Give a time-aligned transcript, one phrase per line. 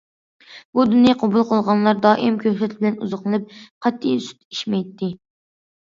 [0.77, 3.55] بۇ دىننى قوبۇل قىلغانلار دائىم كۆكتات بىلەن ئوزۇقلىنىپ،
[3.87, 5.13] قەتئىي سۈت ئىچمەيتتى.